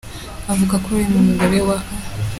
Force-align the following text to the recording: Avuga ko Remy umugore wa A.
Avuga 0.51 0.75
ko 0.83 0.87
Remy 0.97 1.17
umugore 1.21 1.57
wa 1.67 1.77
A. 1.81 1.91